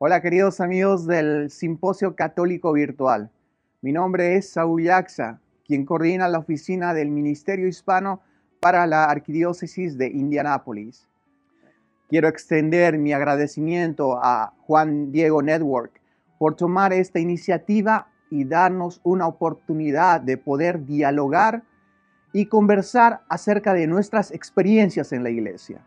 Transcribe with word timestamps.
Hola 0.00 0.22
queridos 0.22 0.60
amigos 0.60 1.08
del 1.08 1.50
Simposio 1.50 2.14
Católico 2.14 2.72
Virtual. 2.72 3.32
Mi 3.82 3.90
nombre 3.90 4.36
es 4.36 4.48
Saúl 4.48 4.84
Yaxa, 4.84 5.40
quien 5.66 5.84
coordina 5.84 6.28
la 6.28 6.38
oficina 6.38 6.94
del 6.94 7.10
Ministerio 7.10 7.66
Hispano 7.66 8.20
para 8.60 8.86
la 8.86 9.06
Arquidiócesis 9.06 9.98
de 9.98 10.06
Indianápolis. 10.06 11.08
Quiero 12.08 12.28
extender 12.28 12.96
mi 12.96 13.12
agradecimiento 13.12 14.20
a 14.22 14.54
Juan 14.60 15.10
Diego 15.10 15.42
Network 15.42 16.00
por 16.38 16.54
tomar 16.54 16.92
esta 16.92 17.18
iniciativa 17.18 18.06
y 18.30 18.44
darnos 18.44 19.00
una 19.02 19.26
oportunidad 19.26 20.20
de 20.20 20.36
poder 20.36 20.86
dialogar 20.86 21.64
y 22.32 22.46
conversar 22.46 23.22
acerca 23.28 23.74
de 23.74 23.88
nuestras 23.88 24.30
experiencias 24.30 25.12
en 25.12 25.24
la 25.24 25.30
iglesia. 25.30 25.84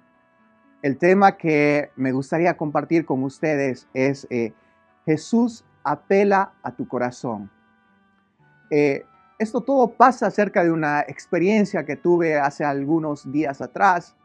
El 0.81 0.97
tema 0.97 1.37
que 1.37 1.91
me 1.95 2.11
gustaría 2.11 2.57
compartir 2.57 3.05
con 3.05 3.23
ustedes 3.23 3.87
es 3.93 4.25
eh, 4.31 4.53
Jesús 5.05 5.63
apela 5.83 6.53
a 6.63 6.71
tu 6.71 6.87
corazón. 6.87 7.51
Eh, 8.71 9.05
esto 9.37 9.61
todo 9.61 9.91
pasa 9.91 10.27
acerca 10.27 10.63
de 10.63 10.71
una 10.71 11.01
experiencia 11.01 11.85
que 11.85 11.95
tuve 11.95 12.39
hace 12.39 12.63
algunos 12.63 13.31
días 13.31 13.61
atrás. 13.61 14.15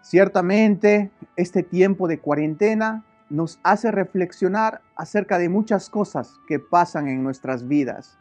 Ciertamente, 0.00 1.12
este 1.36 1.62
tiempo 1.62 2.08
de 2.08 2.18
cuarentena 2.18 3.04
nos 3.30 3.60
hace 3.62 3.90
reflexionar 3.92 4.80
acerca 4.96 5.38
de 5.38 5.48
muchas 5.48 5.90
cosas 5.90 6.40
que 6.48 6.58
pasan 6.58 7.08
en 7.08 7.22
nuestras 7.22 7.68
vidas. 7.68 8.18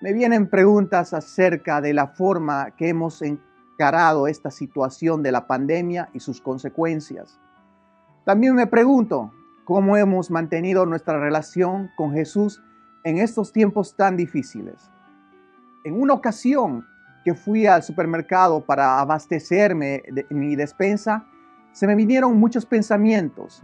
Me 0.00 0.12
vienen 0.12 0.48
preguntas 0.48 1.14
acerca 1.14 1.80
de 1.80 1.94
la 1.94 2.08
forma 2.08 2.72
que 2.72 2.88
hemos 2.88 3.22
esta 4.28 4.50
situación 4.50 5.22
de 5.22 5.32
la 5.32 5.46
pandemia 5.46 6.10
y 6.12 6.20
sus 6.20 6.42
consecuencias. 6.42 7.40
También 8.26 8.54
me 8.54 8.66
pregunto 8.66 9.32
cómo 9.64 9.96
hemos 9.96 10.30
mantenido 10.30 10.84
nuestra 10.84 11.18
relación 11.18 11.90
con 11.96 12.12
Jesús 12.12 12.62
en 13.04 13.16
estos 13.16 13.52
tiempos 13.52 13.96
tan 13.96 14.18
difíciles. 14.18 14.90
En 15.84 15.98
una 15.98 16.12
ocasión 16.12 16.84
que 17.24 17.34
fui 17.34 17.66
al 17.66 17.82
supermercado 17.82 18.60
para 18.60 19.00
abastecerme 19.00 20.02
de 20.12 20.26
mi 20.28 20.56
despensa, 20.56 21.24
se 21.72 21.86
me 21.86 21.94
vinieron 21.94 22.38
muchos 22.38 22.66
pensamientos 22.66 23.62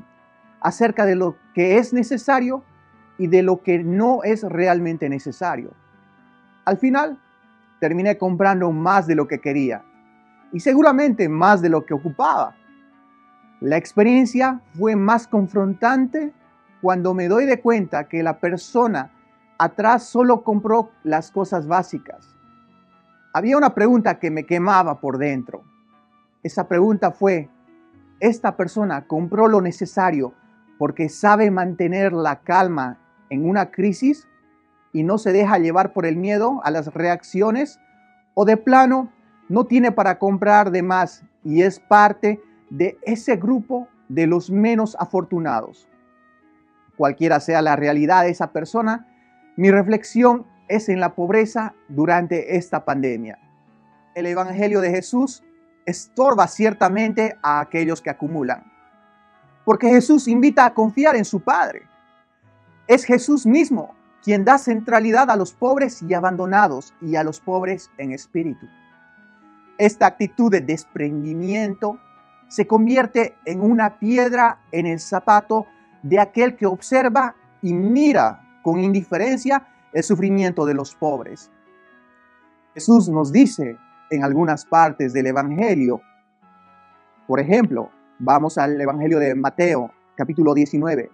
acerca 0.61 1.05
de 1.05 1.17
lo 1.17 1.37
que 1.55 1.77
es 1.77 1.93
necesario 1.93 2.65
y 3.19 3.27
de 3.27 3.43
lo 3.43 3.63
que 3.63 3.85
no 3.85 4.23
es 4.25 4.45
realmente 4.45 5.11
necesario. 5.11 5.73
Al 6.65 6.79
final, 6.79 7.21
terminé 7.81 8.17
comprando 8.17 8.73
más 8.73 9.07
de 9.07 9.15
lo 9.15 9.29
que 9.29 9.41
quería 9.41 9.85
y 10.53 10.61
seguramente 10.61 11.29
más 11.29 11.63
de 11.63 11.69
lo 11.69 11.85
que 11.85 11.95
ocupaba. 11.95 12.57
La 13.61 13.77
experiencia 13.77 14.61
fue 14.75 14.97
más 14.97 15.27
confrontante 15.27 16.33
cuando 16.83 17.15
me 17.15 17.29
doy 17.29 17.47
de 17.47 17.61
cuenta 17.61 18.07
que 18.09 18.23
la 18.23 18.39
persona 18.39 19.11
atrás 19.59 20.05
solo 20.05 20.43
compró 20.43 20.91
las 21.05 21.31
cosas 21.31 21.67
básicas. 21.67 22.37
Había 23.33 23.57
una 23.57 23.75
pregunta 23.75 24.19
que 24.19 24.31
me 24.31 24.45
quemaba 24.45 25.01
por 25.01 25.19
dentro. 25.19 25.65
Esa 26.43 26.69
pregunta 26.69 27.13
fue, 27.13 27.51
¿esta 28.21 28.57
persona 28.57 29.07
compró 29.07 29.49
lo 29.49 29.61
necesario 29.61 30.35
porque 30.79 31.09
sabe 31.09 31.51
mantener 31.51 32.13
la 32.13 32.41
calma 32.41 32.99
en 33.31 33.49
una 33.49 33.71
crisis 33.71 34.29
y 34.93 35.03
no 35.03 35.19
se 35.19 35.33
deja 35.33 35.59
llevar 35.59 35.93
por 35.93 36.07
el 36.07 36.17
miedo 36.17 36.61
a 36.63 36.71
las 36.71 36.93
reacciones? 36.93 37.81
¿O 38.35 38.45
de 38.45 38.57
plano 38.57 39.11
no 39.49 39.65
tiene 39.65 39.93
para 39.93 40.19
comprar 40.19 40.71
de 40.71 40.83
más 40.83 41.23
y 41.45 41.63
es 41.63 41.79
parte 41.81 42.41
de 42.71 42.99
ese 43.03 43.37
grupo 43.37 43.89
de 44.09 44.27
los 44.27 44.51
menos 44.51 44.97
afortunados. 44.99 45.89
Cualquiera 46.97 47.41
sea 47.41 47.63
la 47.63 47.77
realidad 47.77 48.23
de 48.23 48.31
esa 48.31 48.53
persona, 48.53 49.07
mi 49.57 49.71
reflexión 49.71 50.47
es 50.69 50.89
en 50.89 51.01
la 51.01 51.15
pobreza 51.15 51.75
durante 51.89 52.57
esta 52.57 52.85
pandemia. 52.85 53.39
El 54.15 54.27
Evangelio 54.27 54.81
de 54.81 54.91
Jesús 54.91 55.45
estorba 55.85 56.49
ciertamente 56.49 57.37
a 57.43 57.61
aquellos 57.61 58.03
que 58.03 58.11
acumulan, 58.11 58.65
porque 59.65 59.89
Jesús 59.89 60.27
invita 60.27 60.65
a 60.65 60.75
confiar 60.75 61.17
en 61.17 61.25
su 61.25 61.41
Padre. 61.41 61.83
Es 62.89 63.05
Jesús 63.05 63.47
mismo 63.47 63.95
quien 64.23 64.45
da 64.45 64.59
centralidad 64.59 65.31
a 65.31 65.37
los 65.37 65.53
pobres 65.53 66.03
y 66.03 66.13
abandonados 66.13 66.93
y 67.01 67.15
a 67.15 67.23
los 67.23 67.41
pobres 67.41 67.91
en 67.99 68.11
espíritu. 68.11 68.67
Esta 69.79 70.07
actitud 70.07 70.51
de 70.51 70.61
desprendimiento 70.61 71.99
se 72.49 72.67
convierte 72.67 73.37
en 73.45 73.61
una 73.61 73.99
piedra 73.99 74.61
en 74.73 74.87
el 74.87 75.01
zapato 75.01 75.67
de 76.03 76.19
aquel 76.19 76.57
que 76.57 76.67
observa 76.67 77.35
y 77.61 77.75
mira 77.75 78.61
con 78.63 78.79
indiferencia 78.79 79.67
el 79.93 80.03
sufrimiento 80.03 80.65
de 80.65 80.75
los 80.75 80.95
pobres. 80.95 81.51
Jesús 82.75 83.09
nos 83.09 83.33
dice 83.33 83.77
en 84.11 84.25
algunas 84.25 84.65
partes 84.65 85.13
del 85.13 85.27
Evangelio, 85.27 86.01
por 87.27 87.41
ejemplo, 87.41 87.91
vamos 88.19 88.57
al 88.59 88.81
Evangelio 88.81 89.19
de 89.19 89.35
Mateo, 89.35 89.91
capítulo 90.15 90.55
19, 90.55 91.11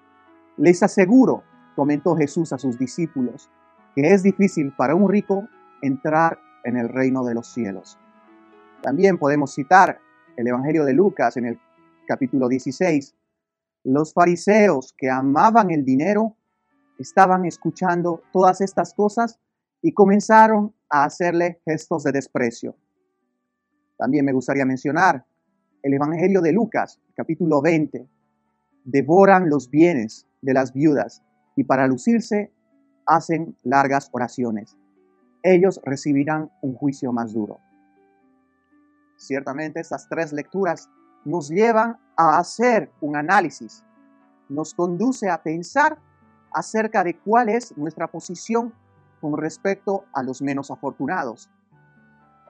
les 0.59 0.83
aseguro, 0.83 1.43
comentó 1.75 2.17
Jesús 2.17 2.53
a 2.53 2.59
sus 2.59 2.79
discípulos, 2.79 3.51
que 3.95 4.13
es 4.13 4.23
difícil 4.23 4.73
para 4.77 4.95
un 4.95 5.09
rico 5.09 5.49
entrar 5.81 6.39
en 6.65 6.77
el 6.77 6.89
reino 6.89 7.25
de 7.25 7.35
los 7.35 7.47
cielos. 7.47 7.99
También 8.83 9.17
podemos 9.17 9.55
citar 9.55 10.01
el 10.37 10.49
Evangelio 10.49 10.85
de 10.85 10.93
Lucas 10.93 11.37
en 11.37 11.47
el 11.47 11.59
capítulo 12.05 12.49
16. 12.49 13.15
Los 13.85 14.13
fariseos 14.13 14.93
que 14.99 15.09
amaban 15.09 15.71
el 15.71 15.85
dinero 15.85 16.37
estaban 16.99 17.45
escuchando 17.45 18.23
todas 18.33 18.61
estas 18.61 18.93
cosas 18.93 19.39
y 19.83 19.93
comenzaron 19.93 20.75
a 20.91 21.05
hacerle 21.05 21.61
gestos 21.65 22.03
de 22.03 22.11
desprecio. 22.11 22.77
También 23.97 24.25
me 24.25 24.33
gustaría 24.33 24.65
mencionar 24.65 25.25
el 25.83 25.95
Evangelio 25.95 26.41
de 26.41 26.53
Lucas, 26.53 27.01
capítulo 27.15 27.63
20. 27.63 28.05
Devoran 28.85 29.49
los 29.49 29.71
bienes 29.71 30.27
de 30.41 30.55
las 30.55 30.73
viudas 30.73 31.23
y 31.55 31.63
para 31.63 31.87
lucirse 31.87 32.51
hacen 33.07 33.57
largas 33.63 34.09
oraciones. 34.11 34.77
Ellos 35.45 35.81
recibirán 35.85 36.51
un 36.63 36.75
juicio 36.75 37.13
más 37.13 37.33
duro. 37.33 37.61
Ciertamente 39.23 39.79
estas 39.79 40.09
tres 40.09 40.33
lecturas 40.33 40.91
nos 41.25 41.49
llevan 41.49 41.97
a 42.17 42.39
hacer 42.39 42.91
un 43.01 43.15
análisis, 43.15 43.85
nos 44.49 44.75
conduce 44.75 45.31
a 45.31 45.41
pensar 45.41 45.97
acerca 46.53 47.05
de 47.05 47.17
cuál 47.17 47.49
es 47.49 47.79
nuestra 47.79 48.09
posición 48.09 48.75
con 49.21 49.39
respecto 49.39 50.07
a 50.13 50.25
los 50.25 50.43
menos 50.43 50.73
afortunados. 50.73 51.49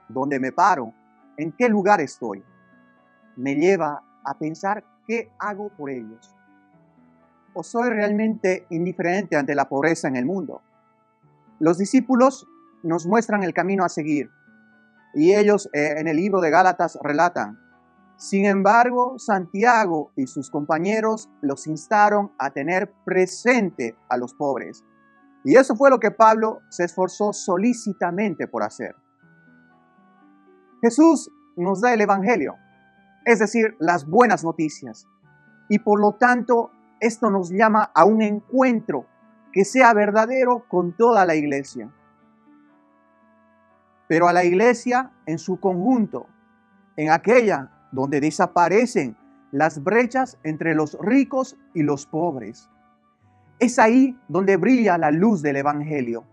¿Dónde 0.09 0.39
me 0.39 0.51
paro? 0.51 0.91
¿En 1.37 1.51
qué 1.51 1.69
lugar 1.69 2.01
estoy? 2.01 2.43
Me 3.35 3.53
lleva 3.53 4.01
a 4.25 4.39
pensar 4.39 4.83
qué 5.05 5.31
hago 5.37 5.69
por 5.69 5.91
ellos. 5.91 6.33
¿O 7.53 7.61
soy 7.61 7.91
realmente 7.91 8.65
indiferente 8.71 9.35
ante 9.35 9.53
la 9.53 9.69
pobreza 9.69 10.07
en 10.07 10.15
el 10.15 10.25
mundo? 10.25 10.63
Los 11.59 11.77
discípulos 11.77 12.47
nos 12.81 13.05
muestran 13.05 13.43
el 13.43 13.53
camino 13.53 13.85
a 13.85 13.89
seguir 13.89 14.31
y 15.13 15.33
ellos 15.33 15.69
eh, 15.73 15.95
en 15.97 16.07
el 16.07 16.17
libro 16.17 16.41
de 16.41 16.49
Gálatas 16.49 16.97
relatan, 17.01 17.59
sin 18.17 18.45
embargo, 18.45 19.19
Santiago 19.19 20.11
y 20.15 20.27
sus 20.27 20.49
compañeros 20.49 21.29
los 21.41 21.67
instaron 21.67 22.31
a 22.37 22.51
tener 22.51 22.93
presente 23.03 23.97
a 24.07 24.17
los 24.17 24.33
pobres. 24.33 24.83
Y 25.43 25.57
eso 25.57 25.75
fue 25.75 25.89
lo 25.89 25.99
que 25.99 26.11
Pablo 26.11 26.61
se 26.69 26.85
esforzó 26.85 27.33
solícitamente 27.33 28.47
por 28.47 28.63
hacer. 28.63 28.95
Jesús 30.81 31.31
nos 31.57 31.81
da 31.81 31.93
el 31.93 32.01
Evangelio, 32.01 32.55
es 33.25 33.39
decir, 33.39 33.75
las 33.79 34.07
buenas 34.07 34.43
noticias. 34.43 35.05
Y 35.67 35.79
por 35.79 35.99
lo 35.99 36.13
tanto, 36.13 36.71
esto 36.99 37.29
nos 37.29 37.49
llama 37.49 37.91
a 37.93 38.05
un 38.05 38.21
encuentro 38.21 39.05
que 39.51 39.65
sea 39.65 39.93
verdadero 39.93 40.65
con 40.69 40.95
toda 40.95 41.25
la 41.25 41.35
iglesia 41.35 41.91
pero 44.13 44.27
a 44.27 44.33
la 44.33 44.45
iglesia 44.45 45.09
en 45.25 45.39
su 45.39 45.59
conjunto, 45.59 46.27
en 46.97 47.09
aquella 47.09 47.71
donde 47.91 48.21
desaparecen 48.21 49.17
las 49.51 49.83
brechas 49.83 50.37
entre 50.43 50.75
los 50.75 50.95
ricos 51.01 51.57
y 51.73 51.81
los 51.81 52.05
pobres. 52.05 52.69
Es 53.57 53.79
ahí 53.79 54.15
donde 54.27 54.57
brilla 54.57 54.99
la 54.99 55.09
luz 55.09 55.41
del 55.41 55.55
Evangelio. 55.55 56.25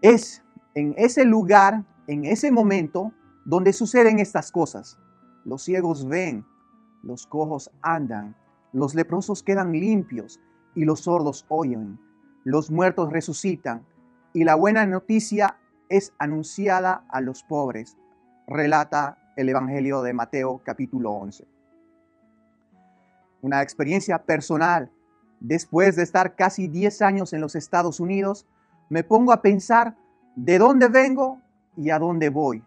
Es 0.00 0.42
en 0.74 0.94
ese 0.96 1.26
lugar, 1.26 1.84
en 2.06 2.24
ese 2.24 2.50
momento, 2.50 3.12
donde 3.44 3.74
suceden 3.74 4.18
estas 4.18 4.50
cosas. 4.50 4.98
Los 5.44 5.64
ciegos 5.64 6.08
ven, 6.08 6.46
los 7.02 7.26
cojos 7.26 7.70
andan, 7.82 8.34
los 8.72 8.94
leprosos 8.94 9.42
quedan 9.42 9.70
limpios 9.72 10.40
y 10.74 10.86
los 10.86 11.00
sordos 11.00 11.44
oyen, 11.50 12.00
los 12.42 12.70
muertos 12.70 13.12
resucitan 13.12 13.84
y 14.32 14.44
la 14.44 14.54
buena 14.54 14.86
noticia 14.86 15.58
es 15.88 16.12
anunciada 16.18 17.04
a 17.08 17.20
los 17.20 17.42
pobres, 17.42 17.96
relata 18.46 19.18
el 19.36 19.48
Evangelio 19.48 20.02
de 20.02 20.12
Mateo 20.12 20.60
capítulo 20.64 21.12
11. 21.12 21.46
una 23.42 23.60
experiencia 23.60 24.22
personal. 24.22 24.90
Después 25.38 25.96
de 25.96 26.02
estar 26.02 26.34
casi 26.34 26.66
10 26.66 27.02
años 27.02 27.34
en 27.34 27.42
los 27.42 27.54
Estados 27.54 28.00
Unidos, 28.00 28.46
me 28.88 29.04
pongo 29.04 29.32
a 29.32 29.42
pensar 29.42 29.96
de 30.34 30.58
dónde 30.58 30.88
vengo 30.88 31.40
y 31.76 31.90
a 31.90 31.98
dónde 31.98 32.30
voy. 32.30 32.64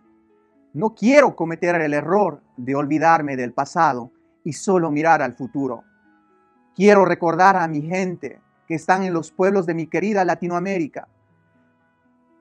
No 0.73 0.93
quiero 0.93 1.35
cometer 1.35 1.73
el 1.81 1.95
error 1.95 2.43
de 2.57 2.75
olvidarme 2.75 3.35
del 3.35 3.53
pasado 3.53 4.11
y 4.43 4.53
solo 4.53 4.91
mirar 4.91 5.23
al 5.23 5.33
futuro. 5.33 5.83
Quiero 6.75 7.05
recordar 7.05 7.55
a 7.57 7.67
mi 7.67 7.81
gente 7.81 8.39
que 8.67 8.75
están 8.75 9.01
en 9.01 9.13
los 9.13 9.31
pueblos 9.31 9.65
de 9.65 9.73
mi 9.73 9.87
querida 9.87 10.23
Latinoamérica. 10.25 11.07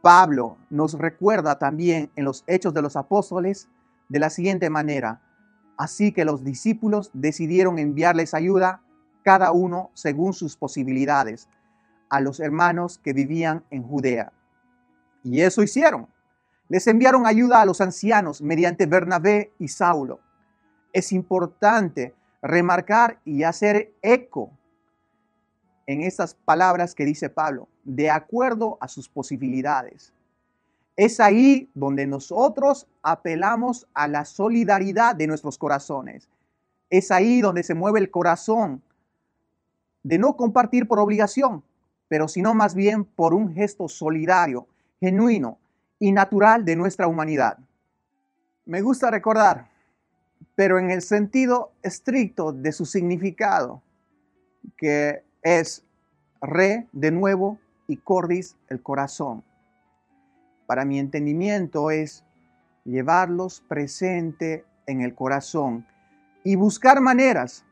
Pablo 0.06 0.56
nos 0.70 0.92
recuerda 0.92 1.58
también 1.58 2.12
en 2.14 2.24
los 2.24 2.44
Hechos 2.46 2.72
de 2.72 2.80
los 2.80 2.94
Apóstoles 2.94 3.68
de 4.08 4.20
la 4.20 4.30
siguiente 4.30 4.70
manera. 4.70 5.20
Así 5.76 6.12
que 6.12 6.24
los 6.24 6.44
discípulos 6.44 7.10
decidieron 7.12 7.80
enviarles 7.80 8.32
ayuda, 8.32 8.82
cada 9.24 9.50
uno 9.50 9.90
según 9.94 10.32
sus 10.32 10.56
posibilidades, 10.56 11.48
a 12.08 12.20
los 12.20 12.38
hermanos 12.38 13.00
que 13.02 13.14
vivían 13.14 13.64
en 13.70 13.82
Judea. 13.82 14.32
Y 15.24 15.40
eso 15.40 15.64
hicieron. 15.64 16.06
Les 16.68 16.86
enviaron 16.86 17.26
ayuda 17.26 17.60
a 17.60 17.66
los 17.66 17.80
ancianos 17.80 18.40
mediante 18.40 18.86
Bernabé 18.86 19.54
y 19.58 19.66
Saulo. 19.66 20.20
Es 20.92 21.10
importante 21.10 22.14
remarcar 22.42 23.18
y 23.24 23.42
hacer 23.42 23.92
eco 24.02 24.52
en 25.86 26.02
estas 26.02 26.34
palabras 26.34 26.94
que 26.94 27.04
dice 27.04 27.30
Pablo, 27.30 27.68
de 27.84 28.10
acuerdo 28.10 28.76
a 28.80 28.88
sus 28.88 29.08
posibilidades. 29.08 30.12
Es 30.96 31.20
ahí 31.20 31.70
donde 31.74 32.06
nosotros 32.06 32.86
apelamos 33.02 33.86
a 33.94 34.08
la 34.08 34.24
solidaridad 34.24 35.14
de 35.14 35.26
nuestros 35.26 35.58
corazones. 35.58 36.28
Es 36.90 37.10
ahí 37.10 37.40
donde 37.40 37.62
se 37.62 37.74
mueve 37.74 38.00
el 38.00 38.10
corazón 38.10 38.82
de 40.02 40.18
no 40.18 40.36
compartir 40.36 40.88
por 40.88 40.98
obligación, 40.98 41.62
pero 42.08 42.28
sino 42.28 42.54
más 42.54 42.74
bien 42.74 43.04
por 43.04 43.34
un 43.34 43.52
gesto 43.52 43.88
solidario, 43.88 44.66
genuino 45.00 45.58
y 45.98 46.12
natural 46.12 46.64
de 46.64 46.76
nuestra 46.76 47.06
humanidad. 47.06 47.58
Me 48.64 48.80
gusta 48.80 49.10
recordar, 49.10 49.68
pero 50.54 50.78
en 50.78 50.90
el 50.90 51.02
sentido 51.02 51.72
estricto 51.82 52.52
de 52.52 52.72
su 52.72 52.86
significado, 52.86 53.82
que 54.76 55.25
es 55.46 55.84
re 56.42 56.88
de 56.90 57.12
nuevo 57.12 57.60
y 57.86 57.98
cordis 57.98 58.56
el 58.68 58.82
corazón. 58.82 59.44
Para 60.66 60.84
mi 60.84 60.98
entendimiento 60.98 61.92
es 61.92 62.24
llevarlos 62.84 63.60
presente 63.68 64.64
en 64.86 65.02
el 65.02 65.14
corazón 65.14 65.86
y 66.42 66.56
buscar 66.56 67.00
maneras, 67.00 67.64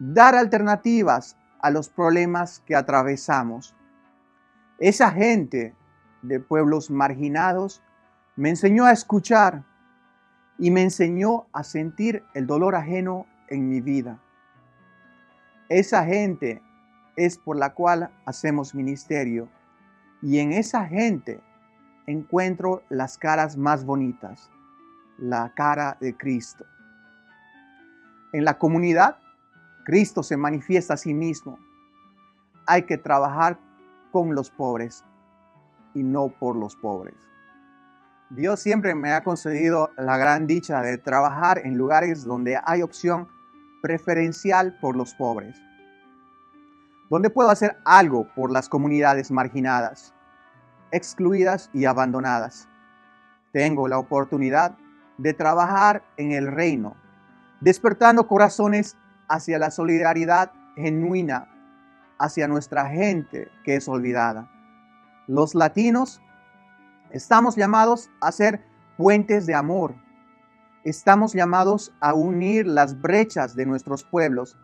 dar 0.00 0.34
alternativas 0.34 1.36
a 1.60 1.70
los 1.70 1.88
problemas 1.88 2.60
que 2.66 2.74
atravesamos. 2.74 3.76
Esa 4.80 5.12
gente 5.12 5.76
de 6.22 6.40
pueblos 6.40 6.90
marginados 6.90 7.84
me 8.34 8.48
enseñó 8.48 8.84
a 8.84 8.90
escuchar 8.90 9.62
y 10.58 10.72
me 10.72 10.82
enseñó 10.82 11.46
a 11.52 11.62
sentir 11.62 12.24
el 12.34 12.48
dolor 12.48 12.74
ajeno 12.74 13.26
en 13.46 13.68
mi 13.68 13.80
vida. 13.80 14.20
Esa 15.68 16.04
gente 16.04 16.60
es 17.26 17.36
por 17.36 17.56
la 17.56 17.74
cual 17.74 18.10
hacemos 18.24 18.74
ministerio 18.74 19.48
y 20.22 20.38
en 20.38 20.52
esa 20.52 20.86
gente 20.86 21.40
encuentro 22.06 22.82
las 22.88 23.18
caras 23.18 23.58
más 23.58 23.84
bonitas, 23.84 24.50
la 25.18 25.52
cara 25.54 25.98
de 26.00 26.16
Cristo. 26.16 26.64
En 28.32 28.44
la 28.44 28.58
comunidad, 28.58 29.18
Cristo 29.84 30.22
se 30.22 30.38
manifiesta 30.38 30.94
a 30.94 30.96
sí 30.96 31.12
mismo. 31.12 31.58
Hay 32.66 32.84
que 32.84 32.96
trabajar 32.96 33.58
con 34.12 34.34
los 34.34 34.50
pobres 34.50 35.04
y 35.92 36.02
no 36.02 36.28
por 36.28 36.56
los 36.56 36.74
pobres. 36.76 37.16
Dios 38.30 38.60
siempre 38.60 38.94
me 38.94 39.12
ha 39.12 39.24
concedido 39.24 39.90
la 39.98 40.16
gran 40.16 40.46
dicha 40.46 40.80
de 40.80 40.96
trabajar 40.96 41.60
en 41.66 41.76
lugares 41.76 42.24
donde 42.24 42.58
hay 42.64 42.80
opción 42.80 43.28
preferencial 43.82 44.78
por 44.80 44.96
los 44.96 45.14
pobres, 45.14 45.60
donde 47.10 47.28
puedo 47.28 47.50
hacer 47.50 47.76
algo 47.84 48.32
por 48.34 48.50
las 48.50 48.68
comunidades 48.68 49.30
marginadas, 49.30 50.14
excluidas 50.92 51.68
y 51.74 51.84
abandonadas. 51.84 52.68
Tengo 53.52 53.88
la 53.88 53.98
oportunidad 53.98 54.78
de 55.18 55.34
trabajar 55.34 56.02
en 56.16 56.32
el 56.32 56.46
reino, 56.46 56.96
despertando 57.60 58.26
corazones 58.26 58.96
hacia 59.28 59.58
la 59.58 59.70
solidaridad 59.70 60.52
genuina 60.76 61.48
hacia 62.20 62.46
nuestra 62.46 62.86
gente 62.86 63.50
que 63.64 63.76
es 63.76 63.88
olvidada. 63.88 64.48
Los 65.26 65.54
latinos 65.54 66.20
estamos 67.10 67.56
llamados 67.56 68.10
a 68.20 68.30
ser 68.30 68.62
puentes 68.96 69.46
de 69.46 69.54
amor. 69.54 69.94
Estamos 70.84 71.32
llamados 71.32 71.92
a 72.00 72.14
unir 72.14 72.66
las 72.66 73.00
brechas 73.00 73.56
de 73.56 73.66
nuestros 73.66 74.04
pueblos. 74.04 74.58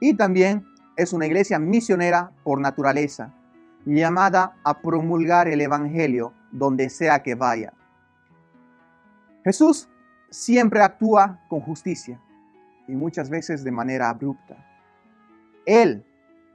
Y 0.00 0.14
también 0.14 0.66
es 0.96 1.12
una 1.12 1.26
iglesia 1.26 1.58
misionera 1.58 2.32
por 2.42 2.60
naturaleza 2.60 3.32
llamada 3.84 4.56
a 4.64 4.80
promulgar 4.80 5.46
el 5.46 5.60
Evangelio 5.60 6.32
donde 6.50 6.88
sea 6.88 7.22
que 7.22 7.34
vaya. 7.34 7.72
Jesús 9.44 9.88
siempre 10.30 10.82
actúa 10.82 11.40
con 11.48 11.60
justicia 11.60 12.20
y 12.88 12.96
muchas 12.96 13.30
veces 13.30 13.62
de 13.62 13.70
manera 13.70 14.08
abrupta. 14.08 14.56
Él 15.66 16.04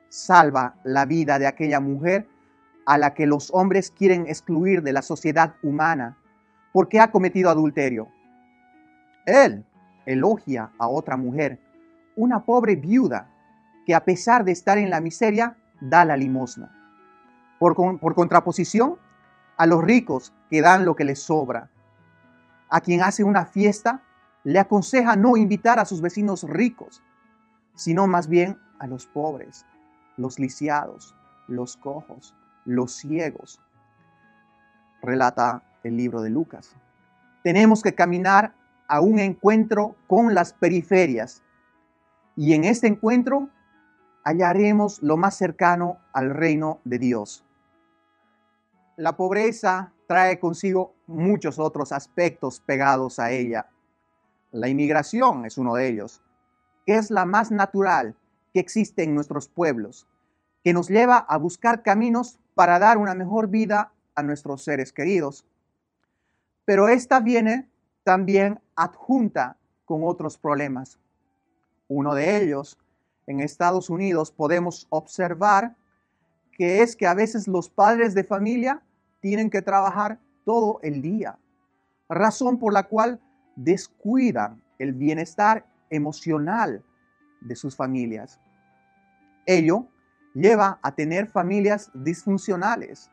salva 0.09 0.75
la 0.83 1.05
vida 1.05 1.39
de 1.39 1.47
aquella 1.47 1.79
mujer 1.79 2.27
a 2.85 2.97
la 2.97 3.13
que 3.13 3.25
los 3.25 3.49
hombres 3.53 3.91
quieren 3.91 4.27
excluir 4.27 4.81
de 4.81 4.91
la 4.91 5.01
sociedad 5.01 5.55
humana 5.63 6.17
porque 6.73 6.99
ha 6.99 7.11
cometido 7.11 7.49
adulterio. 7.49 8.09
Él 9.25 9.63
elogia 10.05 10.71
a 10.77 10.87
otra 10.87 11.15
mujer, 11.15 11.59
una 12.15 12.43
pobre 12.43 12.75
viuda 12.75 13.29
que 13.85 13.95
a 13.95 14.03
pesar 14.05 14.43
de 14.43 14.51
estar 14.51 14.77
en 14.77 14.89
la 14.89 15.01
miseria, 15.01 15.57
da 15.79 16.05
la 16.05 16.17
limosna. 16.17 16.71
Por, 17.59 17.75
contraposición 18.15 18.97
a 19.57 19.65
los 19.65 19.83
ricos 19.83 20.33
que 20.49 20.61
dan 20.61 20.85
lo 20.85 20.95
que 20.95 21.03
les 21.03 21.21
sobra. 21.21 21.69
A 22.69 22.81
quien 22.81 23.01
hace 23.01 23.23
una 23.23 23.45
fiesta, 23.45 24.01
le 24.43 24.59
aconseja 24.59 25.15
no 25.15 25.37
invitar 25.37 25.79
a 25.79 25.85
sus 25.85 26.01
vecinos 26.01 26.43
ricos, 26.43 27.03
sino 27.75 28.07
más 28.07 28.27
bien 28.27 28.57
a 28.79 28.87
los 28.87 29.05
pobres, 29.05 29.65
los 30.17 30.39
lisiados, 30.39 31.15
los 31.47 31.77
cojos, 31.77 32.35
los 32.65 32.93
ciegos. 32.93 33.61
Relata 35.01 35.63
el 35.83 35.97
libro 35.97 36.21
de 36.21 36.29
Lucas. 36.29 36.75
Tenemos 37.43 37.81
que 37.81 37.93
caminar 37.93 38.53
a 38.87 39.01
un 39.01 39.19
encuentro 39.19 39.95
con 40.07 40.33
las 40.33 40.53
periferias 40.53 41.43
y 42.35 42.53
en 42.53 42.63
este 42.63 42.87
encuentro 42.87 43.49
hallaremos 44.23 45.01
lo 45.01 45.17
más 45.17 45.35
cercano 45.35 45.99
al 46.13 46.29
reino 46.31 46.79
de 46.83 46.99
Dios 46.99 47.45
la 49.01 49.17
pobreza 49.17 49.93
trae 50.05 50.39
consigo 50.39 50.93
muchos 51.07 51.57
otros 51.57 51.91
aspectos 51.91 52.59
pegados 52.59 53.17
a 53.17 53.31
ella. 53.31 53.67
La 54.51 54.67
inmigración 54.67 55.45
es 55.45 55.57
uno 55.57 55.73
de 55.73 55.87
ellos, 55.87 56.21
que 56.85 56.97
es 56.97 57.09
la 57.09 57.25
más 57.25 57.49
natural 57.49 58.15
que 58.53 58.59
existe 58.59 59.01
en 59.01 59.15
nuestros 59.15 59.47
pueblos, 59.47 60.07
que 60.63 60.73
nos 60.73 60.87
lleva 60.87 61.17
a 61.17 61.37
buscar 61.37 61.81
caminos 61.81 62.37
para 62.53 62.77
dar 62.77 62.99
una 62.99 63.15
mejor 63.15 63.47
vida 63.47 63.91
a 64.13 64.21
nuestros 64.21 64.63
seres 64.63 64.93
queridos. 64.93 65.47
Pero 66.63 66.87
esta 66.87 67.21
viene 67.21 67.69
también 68.03 68.61
adjunta 68.75 69.57
con 69.85 70.01
otros 70.03 70.37
problemas. 70.37 70.99
Uno 71.87 72.13
de 72.13 72.37
ellos, 72.37 72.77
en 73.31 73.39
Estados 73.39 73.89
Unidos 73.89 74.31
podemos 74.31 74.85
observar 74.89 75.75
que 76.51 76.81
es 76.81 76.95
que 76.95 77.07
a 77.07 77.13
veces 77.13 77.47
los 77.47 77.69
padres 77.69 78.13
de 78.13 78.23
familia 78.23 78.83
tienen 79.21 79.49
que 79.49 79.61
trabajar 79.61 80.19
todo 80.45 80.79
el 80.83 81.01
día, 81.01 81.39
razón 82.09 82.59
por 82.59 82.73
la 82.73 82.83
cual 82.83 83.19
descuidan 83.55 84.61
el 84.79 84.93
bienestar 84.93 85.65
emocional 85.89 86.83
de 87.39 87.55
sus 87.55 87.75
familias. 87.75 88.39
Ello 89.45 89.87
lleva 90.33 90.79
a 90.81 90.93
tener 90.93 91.27
familias 91.27 91.89
disfuncionales 91.93 93.09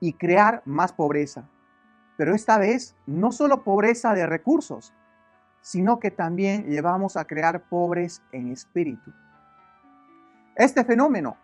y 0.00 0.12
crear 0.12 0.62
más 0.64 0.92
pobreza. 0.92 1.48
Pero 2.16 2.34
esta 2.34 2.58
vez 2.58 2.94
no 3.06 3.32
solo 3.32 3.64
pobreza 3.64 4.14
de 4.14 4.26
recursos, 4.26 4.92
sino 5.64 5.98
que 5.98 6.10
también 6.10 6.66
llevamos 6.66 7.16
a 7.16 7.24
crear 7.24 7.62
pobres 7.70 8.22
en 8.32 8.52
espíritu. 8.52 9.14
Este 10.54 10.84
fenómeno 10.84 11.38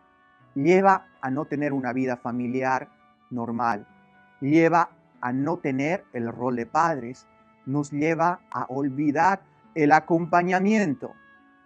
lleva 0.55 1.07
a 1.23 1.31
no 1.31 1.47
tener 1.47 1.73
una 1.73 1.95
vida 1.95 2.19
familiar 2.19 2.91
normal, 3.31 3.87
lleva 4.43 4.91
a 5.23 5.33
no 5.33 5.57
tener 5.57 6.05
el 6.12 6.31
rol 6.31 6.57
de 6.57 6.67
padres, 6.67 7.27
nos 7.65 7.93
lleva 7.93 8.41
a 8.50 8.67
olvidar 8.69 9.41
el 9.75 9.91
acompañamiento 9.91 11.12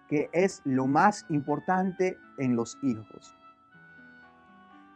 que 0.08 0.30
es 0.32 0.62
lo 0.64 0.86
más 0.86 1.26
importante 1.30 2.16
en 2.38 2.54
los 2.54 2.78
hijos. 2.84 3.34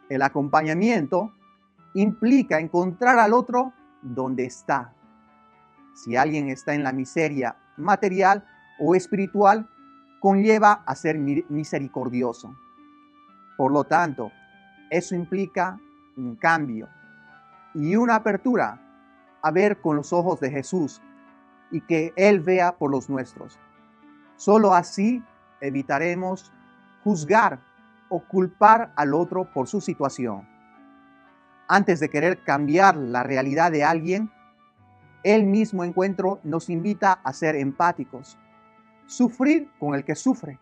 El 0.07 0.21
acompañamiento 0.21 1.33
implica 1.93 2.57
encontrar 2.61 3.19
al 3.19 3.33
otro 3.33 3.73
donde 4.01 4.45
está. 4.45 4.93
Si 5.99 6.15
alguien 6.15 6.47
está 6.47 6.73
en 6.73 6.85
la 6.85 6.93
miseria 6.93 7.57
material 7.75 8.45
o 8.79 8.95
espiritual, 8.95 9.69
conlleva 10.21 10.81
a 10.85 10.95
ser 10.95 11.17
misericordioso. 11.17 12.55
Por 13.57 13.73
lo 13.73 13.83
tanto, 13.83 14.31
eso 14.89 15.13
implica 15.13 15.77
un 16.15 16.37
cambio 16.37 16.87
y 17.73 17.97
una 17.97 18.15
apertura 18.15 18.79
a 19.41 19.51
ver 19.51 19.81
con 19.81 19.97
los 19.97 20.13
ojos 20.13 20.39
de 20.39 20.49
Jesús 20.49 21.01
y 21.69 21.81
que 21.81 22.13
Él 22.15 22.39
vea 22.39 22.77
por 22.77 22.91
los 22.91 23.09
nuestros. 23.09 23.59
Solo 24.37 24.73
así 24.73 25.21
evitaremos 25.59 26.53
juzgar 27.03 27.59
o 28.07 28.21
culpar 28.21 28.93
al 28.95 29.13
otro 29.13 29.51
por 29.51 29.67
su 29.67 29.81
situación. 29.81 30.47
Antes 31.67 31.99
de 31.99 32.09
querer 32.09 32.41
cambiar 32.45 32.95
la 32.95 33.23
realidad 33.23 33.69
de 33.69 33.83
alguien, 33.83 34.31
el 35.23 35.45
mismo 35.45 35.83
encuentro 35.83 36.39
nos 36.43 36.69
invita 36.69 37.13
a 37.23 37.33
ser 37.33 37.55
empáticos, 37.55 38.37
sufrir 39.05 39.69
con 39.79 39.95
el 39.95 40.03
que 40.03 40.15
sufre 40.15 40.59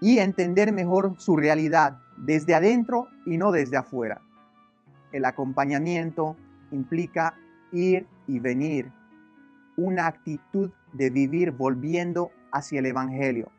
y 0.00 0.18
entender 0.18 0.72
mejor 0.72 1.14
su 1.18 1.36
realidad 1.36 1.98
desde 2.16 2.54
adentro 2.54 3.08
y 3.26 3.36
no 3.36 3.52
desde 3.52 3.76
afuera. 3.76 4.20
El 5.12 5.24
acompañamiento 5.24 6.36
implica 6.70 7.34
ir 7.72 8.06
y 8.26 8.38
venir, 8.38 8.90
una 9.76 10.06
actitud 10.06 10.70
de 10.92 11.10
vivir 11.10 11.52
volviendo 11.52 12.30
hacia 12.52 12.78
el 12.78 12.86
Evangelio. 12.86 13.50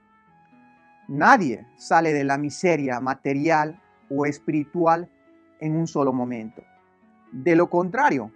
Nadie 1.07 1.65
sale 1.77 2.13
de 2.13 2.23
la 2.23 2.37
miseria 2.37 2.99
material 2.99 3.81
o 4.09 4.25
espiritual 4.25 5.09
en 5.59 5.75
un 5.75 5.87
solo 5.87 6.13
momento. 6.13 6.63
De 7.31 7.55
lo 7.55 7.69
contrario, 7.69 8.31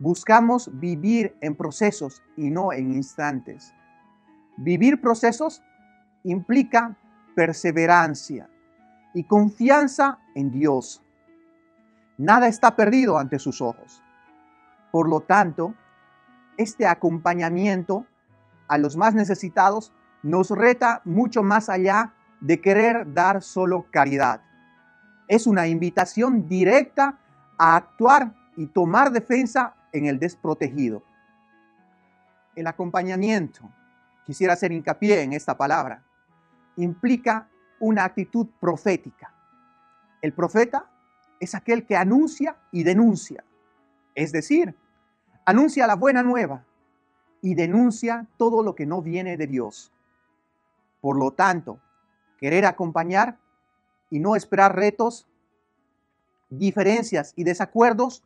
buscamos 0.00 0.70
vivir 0.80 1.36
en 1.42 1.54
procesos 1.54 2.22
y 2.36 2.50
no 2.50 2.72
en 2.72 2.92
instantes. 2.92 3.74
Vivir 4.56 5.00
procesos 5.00 5.62
implica 6.24 6.96
perseverancia 7.36 8.48
y 9.14 9.24
confianza 9.24 10.18
en 10.34 10.50
Dios. 10.50 11.02
Nada 12.16 12.48
está 12.48 12.74
perdido 12.76 13.18
ante 13.18 13.38
sus 13.38 13.60
ojos. 13.60 14.02
Por 14.90 15.08
lo 15.08 15.20
tanto, 15.20 15.74
este 16.56 16.86
acompañamiento 16.86 18.06
a 18.68 18.78
los 18.78 18.96
más 18.96 19.14
necesitados 19.14 19.92
nos 20.22 20.50
reta 20.50 21.02
mucho 21.04 21.42
más 21.42 21.68
allá 21.68 22.14
de 22.40 22.60
querer 22.60 23.12
dar 23.12 23.42
solo 23.42 23.86
caridad. 23.90 24.40
Es 25.28 25.46
una 25.46 25.68
invitación 25.68 26.48
directa 26.48 27.18
a 27.58 27.76
actuar 27.76 28.34
y 28.56 28.66
tomar 28.66 29.12
defensa 29.12 29.74
en 29.92 30.06
el 30.06 30.18
desprotegido. 30.18 31.02
El 32.54 32.66
acompañamiento, 32.66 33.70
quisiera 34.24 34.54
hacer 34.54 34.72
hincapié 34.72 35.22
en 35.22 35.32
esta 35.32 35.56
palabra, 35.56 36.04
implica 36.76 37.48
una 37.78 38.04
actitud 38.04 38.46
profética. 38.60 39.32
El 40.22 40.32
profeta 40.32 40.90
es 41.38 41.54
aquel 41.54 41.86
que 41.86 41.96
anuncia 41.96 42.56
y 42.70 42.82
denuncia, 42.82 43.44
es 44.14 44.32
decir, 44.32 44.76
anuncia 45.46 45.86
la 45.86 45.96
buena 45.96 46.22
nueva 46.22 46.64
y 47.40 47.54
denuncia 47.54 48.26
todo 48.36 48.62
lo 48.62 48.74
que 48.74 48.86
no 48.86 49.00
viene 49.00 49.36
de 49.36 49.46
Dios. 49.46 49.92
Por 51.00 51.16
lo 51.16 51.32
tanto, 51.32 51.80
querer 52.38 52.66
acompañar 52.66 53.38
y 54.10 54.18
no 54.18 54.36
esperar 54.36 54.76
retos, 54.76 55.26
diferencias 56.50 57.32
y 57.36 57.44
desacuerdos 57.44 58.22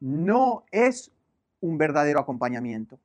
no 0.00 0.64
es 0.70 1.10
un 1.60 1.78
verdadero 1.78 2.20
acompañamiento. 2.20 2.98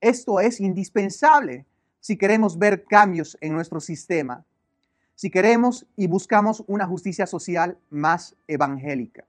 Esto 0.00 0.40
es 0.40 0.60
indispensable 0.60 1.66
si 2.00 2.16
queremos 2.16 2.58
ver 2.58 2.84
cambios 2.84 3.36
en 3.40 3.52
nuestro 3.52 3.80
sistema, 3.80 4.44
si 5.14 5.30
queremos 5.30 5.86
y 5.96 6.06
buscamos 6.06 6.62
una 6.66 6.86
justicia 6.86 7.26
social 7.26 7.76
más 7.90 8.36
evangélica. 8.46 9.26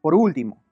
Por 0.00 0.14
último, 0.14 0.62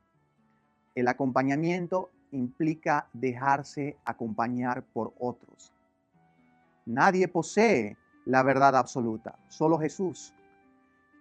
el 0.95 1.09
acompañamiento 1.09 2.11
implica 2.33 3.09
dejarse 3.13 3.97
acompañar 4.05 4.83
por 4.83 5.15
otros. 5.19 5.73
Nadie 6.85 7.29
posee 7.29 7.97
la 8.25 8.43
verdad 8.43 8.77
absoluta, 8.77 9.39
solo 9.49 9.79
Jesús. 9.79 10.35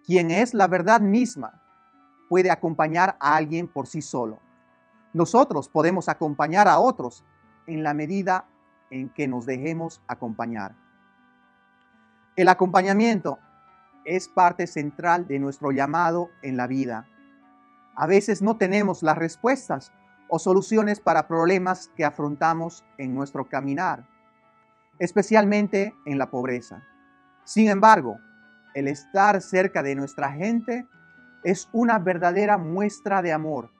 Quien 0.04 0.30
es 0.30 0.52
la 0.52 0.66
verdad 0.66 1.00
misma 1.00 1.61
puede 2.32 2.50
acompañar 2.50 3.14
a 3.20 3.36
alguien 3.36 3.68
por 3.68 3.86
sí 3.86 4.00
solo. 4.00 4.38
Nosotros 5.12 5.68
podemos 5.68 6.08
acompañar 6.08 6.66
a 6.66 6.78
otros 6.78 7.26
en 7.66 7.82
la 7.82 7.92
medida 7.92 8.46
en 8.88 9.10
que 9.10 9.28
nos 9.28 9.44
dejemos 9.44 10.00
acompañar. 10.08 10.74
El 12.34 12.48
acompañamiento 12.48 13.38
es 14.06 14.28
parte 14.28 14.66
central 14.66 15.28
de 15.28 15.40
nuestro 15.40 15.72
llamado 15.72 16.30
en 16.40 16.56
la 16.56 16.66
vida. 16.66 17.06
A 17.96 18.06
veces 18.06 18.40
no 18.40 18.56
tenemos 18.56 19.02
las 19.02 19.18
respuestas 19.18 19.92
o 20.30 20.38
soluciones 20.38 21.00
para 21.00 21.28
problemas 21.28 21.90
que 21.96 22.06
afrontamos 22.06 22.82
en 22.96 23.14
nuestro 23.14 23.46
caminar, 23.46 24.08
especialmente 24.98 25.94
en 26.06 26.16
la 26.16 26.30
pobreza. 26.30 26.82
Sin 27.44 27.68
embargo, 27.68 28.16
el 28.72 28.88
estar 28.88 29.42
cerca 29.42 29.82
de 29.82 29.94
nuestra 29.94 30.32
gente 30.32 30.88
es 31.44 31.68
una 31.72 31.98
verdadera 31.98 32.58
muestra 32.58 33.22
de 33.22 33.32
amor, 33.32 33.70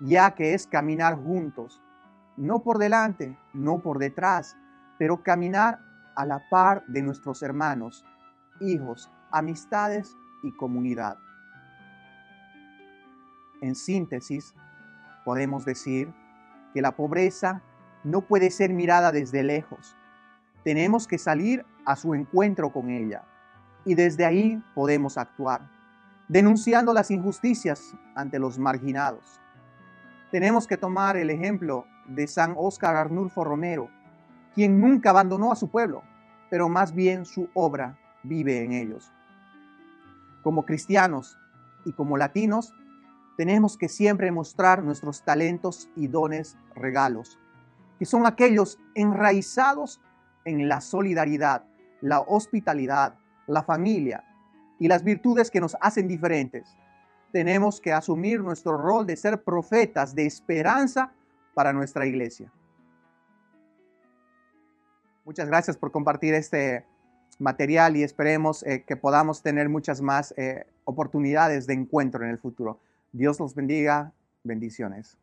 ya 0.00 0.34
que 0.34 0.54
es 0.54 0.66
caminar 0.66 1.16
juntos, 1.16 1.82
no 2.36 2.62
por 2.62 2.78
delante, 2.78 3.38
no 3.52 3.80
por 3.80 3.98
detrás, 3.98 4.56
pero 4.98 5.22
caminar 5.22 5.80
a 6.16 6.24
la 6.24 6.48
par 6.48 6.84
de 6.86 7.02
nuestros 7.02 7.42
hermanos, 7.42 8.04
hijos, 8.60 9.10
amistades 9.30 10.16
y 10.42 10.52
comunidad. 10.52 11.18
En 13.60 13.74
síntesis, 13.74 14.54
podemos 15.24 15.64
decir 15.64 16.12
que 16.72 16.82
la 16.82 16.92
pobreza 16.92 17.62
no 18.02 18.22
puede 18.22 18.50
ser 18.50 18.72
mirada 18.72 19.12
desde 19.12 19.42
lejos. 19.42 19.96
Tenemos 20.64 21.06
que 21.06 21.18
salir 21.18 21.64
a 21.86 21.96
su 21.96 22.14
encuentro 22.14 22.72
con 22.72 22.90
ella 22.90 23.22
y 23.84 23.94
desde 23.94 24.24
ahí 24.24 24.62
podemos 24.74 25.18
actuar, 25.18 25.70
denunciando 26.28 26.92
las 26.94 27.10
injusticias 27.10 27.94
ante 28.14 28.38
los 28.38 28.58
marginados. 28.58 29.40
Tenemos 30.30 30.66
que 30.66 30.76
tomar 30.76 31.16
el 31.16 31.30
ejemplo 31.30 31.86
de 32.06 32.26
San 32.26 32.54
Óscar 32.56 32.96
Arnulfo 32.96 33.44
Romero, 33.44 33.90
quien 34.54 34.80
nunca 34.80 35.10
abandonó 35.10 35.52
a 35.52 35.56
su 35.56 35.68
pueblo, 35.68 36.02
pero 36.50 36.68
más 36.68 36.94
bien 36.94 37.24
su 37.24 37.48
obra 37.54 37.98
vive 38.22 38.64
en 38.64 38.72
ellos. 38.72 39.12
Como 40.42 40.64
cristianos 40.64 41.38
y 41.84 41.92
como 41.92 42.16
latinos, 42.16 42.74
tenemos 43.36 43.76
que 43.76 43.88
siempre 43.88 44.30
mostrar 44.30 44.82
nuestros 44.82 45.22
talentos 45.22 45.90
y 45.96 46.06
dones 46.06 46.56
regalos, 46.74 47.38
que 47.98 48.06
son 48.06 48.26
aquellos 48.26 48.78
enraizados 48.94 50.00
en 50.44 50.68
la 50.68 50.80
solidaridad, 50.80 51.64
la 52.00 52.20
hospitalidad, 52.20 53.14
la 53.46 53.62
familia 53.62 54.24
y 54.84 54.88
las 54.88 55.02
virtudes 55.02 55.50
que 55.50 55.62
nos 55.62 55.78
hacen 55.80 56.06
diferentes. 56.06 56.76
Tenemos 57.32 57.80
que 57.80 57.90
asumir 57.90 58.42
nuestro 58.42 58.76
rol 58.76 59.06
de 59.06 59.16
ser 59.16 59.42
profetas 59.42 60.14
de 60.14 60.26
esperanza 60.26 61.10
para 61.54 61.72
nuestra 61.72 62.04
iglesia. 62.04 62.52
Muchas 65.24 65.48
gracias 65.48 65.78
por 65.78 65.90
compartir 65.90 66.34
este 66.34 66.84
material 67.38 67.96
y 67.96 68.02
esperemos 68.02 68.62
eh, 68.64 68.84
que 68.86 68.94
podamos 68.94 69.40
tener 69.40 69.70
muchas 69.70 70.02
más 70.02 70.34
eh, 70.36 70.66
oportunidades 70.84 71.66
de 71.66 71.72
encuentro 71.72 72.22
en 72.22 72.28
el 72.28 72.38
futuro. 72.38 72.78
Dios 73.10 73.40
los 73.40 73.54
bendiga. 73.54 74.12
Bendiciones. 74.42 75.16